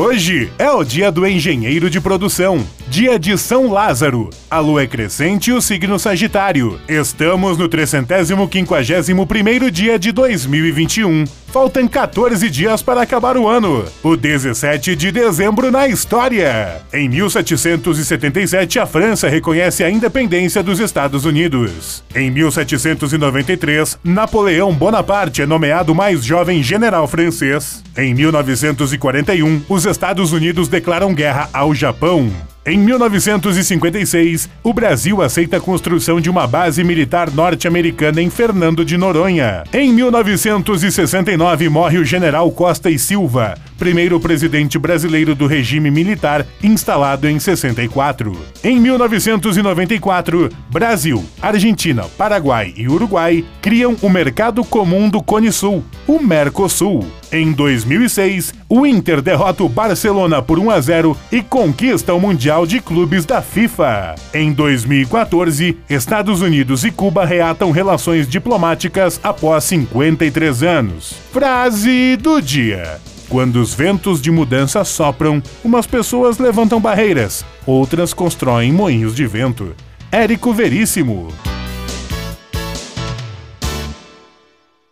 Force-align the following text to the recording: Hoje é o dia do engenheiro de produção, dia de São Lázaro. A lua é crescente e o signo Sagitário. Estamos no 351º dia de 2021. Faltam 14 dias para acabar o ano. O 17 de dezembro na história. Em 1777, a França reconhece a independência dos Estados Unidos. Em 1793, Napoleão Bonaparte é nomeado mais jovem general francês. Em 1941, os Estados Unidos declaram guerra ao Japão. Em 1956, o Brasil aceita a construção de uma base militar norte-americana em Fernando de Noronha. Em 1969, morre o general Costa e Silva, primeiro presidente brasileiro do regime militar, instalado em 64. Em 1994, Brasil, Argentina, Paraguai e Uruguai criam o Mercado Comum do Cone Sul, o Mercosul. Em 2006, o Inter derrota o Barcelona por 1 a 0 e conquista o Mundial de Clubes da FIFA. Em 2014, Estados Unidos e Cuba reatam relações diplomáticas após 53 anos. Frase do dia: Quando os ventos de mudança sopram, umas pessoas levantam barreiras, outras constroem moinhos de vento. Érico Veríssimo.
Hoje 0.00 0.52
é 0.60 0.70
o 0.70 0.84
dia 0.84 1.10
do 1.10 1.26
engenheiro 1.26 1.90
de 1.90 2.00
produção, 2.00 2.64
dia 2.88 3.18
de 3.18 3.36
São 3.36 3.70
Lázaro. 3.70 4.30
A 4.50 4.60
lua 4.60 4.82
é 4.82 4.86
crescente 4.86 5.50
e 5.50 5.52
o 5.52 5.60
signo 5.60 5.98
Sagitário. 5.98 6.80
Estamos 6.88 7.58
no 7.58 7.68
351º 7.68 9.70
dia 9.70 9.98
de 9.98 10.10
2021. 10.10 11.24
Faltam 11.52 11.86
14 11.86 12.48
dias 12.48 12.82
para 12.82 13.02
acabar 13.02 13.36
o 13.36 13.46
ano. 13.46 13.84
O 14.02 14.16
17 14.16 14.96
de 14.96 15.12
dezembro 15.12 15.70
na 15.70 15.86
história. 15.86 16.82
Em 16.92 17.08
1777, 17.08 18.78
a 18.78 18.86
França 18.86 19.28
reconhece 19.28 19.84
a 19.84 19.90
independência 19.90 20.62
dos 20.62 20.80
Estados 20.80 21.24
Unidos. 21.24 22.02
Em 22.14 22.30
1793, 22.30 23.98
Napoleão 24.02 24.72
Bonaparte 24.72 25.42
é 25.42 25.46
nomeado 25.46 25.94
mais 25.94 26.24
jovem 26.24 26.62
general 26.62 27.06
francês. 27.06 27.82
Em 27.96 28.14
1941, 28.14 29.62
os 29.68 29.84
Estados 29.84 30.32
Unidos 30.32 30.68
declaram 30.68 31.14
guerra 31.14 31.48
ao 31.52 31.74
Japão. 31.74 32.30
Em 32.68 32.76
1956, 32.76 34.46
o 34.62 34.74
Brasil 34.74 35.22
aceita 35.22 35.56
a 35.56 35.60
construção 35.60 36.20
de 36.20 36.28
uma 36.28 36.46
base 36.46 36.84
militar 36.84 37.30
norte-americana 37.30 38.20
em 38.20 38.28
Fernando 38.28 38.84
de 38.84 38.98
Noronha. 38.98 39.64
Em 39.72 39.90
1969, 39.90 41.66
morre 41.70 41.96
o 41.96 42.04
general 42.04 42.50
Costa 42.50 42.90
e 42.90 42.98
Silva, 42.98 43.54
primeiro 43.78 44.20
presidente 44.20 44.78
brasileiro 44.78 45.34
do 45.34 45.46
regime 45.46 45.90
militar, 45.90 46.44
instalado 46.62 47.26
em 47.26 47.38
64. 47.38 48.38
Em 48.62 48.78
1994, 48.78 50.50
Brasil, 50.68 51.24
Argentina, 51.40 52.04
Paraguai 52.18 52.74
e 52.76 52.86
Uruguai 52.86 53.46
criam 53.62 53.96
o 54.02 54.10
Mercado 54.10 54.62
Comum 54.62 55.08
do 55.08 55.22
Cone 55.22 55.50
Sul, 55.50 55.82
o 56.06 56.20
Mercosul. 56.20 57.06
Em 57.30 57.52
2006, 57.52 58.54
o 58.68 58.86
Inter 58.86 59.20
derrota 59.20 59.62
o 59.62 59.68
Barcelona 59.68 60.40
por 60.40 60.58
1 60.58 60.70
a 60.70 60.80
0 60.80 61.16
e 61.30 61.42
conquista 61.42 62.14
o 62.14 62.20
Mundial 62.20 62.66
de 62.66 62.80
Clubes 62.80 63.26
da 63.26 63.42
FIFA. 63.42 64.14
Em 64.32 64.50
2014, 64.50 65.76
Estados 65.90 66.40
Unidos 66.40 66.84
e 66.84 66.90
Cuba 66.90 67.26
reatam 67.26 67.70
relações 67.70 68.26
diplomáticas 68.26 69.20
após 69.22 69.64
53 69.64 70.62
anos. 70.62 71.14
Frase 71.30 72.16
do 72.16 72.40
dia: 72.40 72.98
Quando 73.28 73.56
os 73.56 73.74
ventos 73.74 74.22
de 74.22 74.30
mudança 74.30 74.82
sopram, 74.82 75.42
umas 75.62 75.86
pessoas 75.86 76.38
levantam 76.38 76.80
barreiras, 76.80 77.44
outras 77.66 78.14
constroem 78.14 78.72
moinhos 78.72 79.14
de 79.14 79.26
vento. 79.26 79.74
Érico 80.10 80.54
Veríssimo. 80.54 81.28